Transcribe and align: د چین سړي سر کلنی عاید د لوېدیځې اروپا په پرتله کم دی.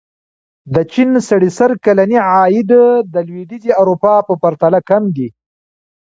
د 0.73 0.75
چین 0.93 1.09
سړي 1.29 1.49
سر 1.57 1.71
کلنی 1.85 2.17
عاید 2.29 2.71
د 3.13 3.15
لوېدیځې 3.27 3.71
اروپا 3.81 4.13
په 4.27 4.33
پرتله 4.41 4.79
کم 4.89 5.03
دی. 5.15 5.27